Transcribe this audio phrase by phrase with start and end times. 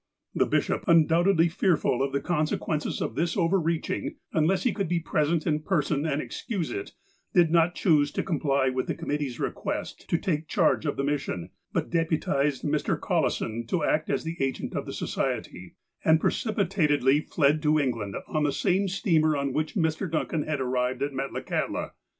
[0.33, 5.45] The bishop, undoubtedly fearful of the consequences of this overreaching, unless he could be present
[5.45, 6.93] in person and excuse it,
[7.35, 11.03] did not choose to comply with the commit tee's request to take charge of the
[11.03, 12.99] mission, but deputized Mr.
[12.99, 18.15] Collison to act as the agent of the Society, and pre cipitatedly fled to England
[18.27, 20.09] on the same steamer on which Mr.
[20.11, 21.91] Duncan had arrived at Metlakahtla.